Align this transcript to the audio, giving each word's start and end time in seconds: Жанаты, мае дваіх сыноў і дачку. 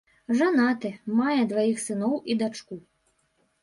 Жанаты, 0.39 0.91
мае 1.21 1.37
дваіх 1.53 1.85
сыноў 1.87 2.19
і 2.31 2.43
дачку. 2.45 2.83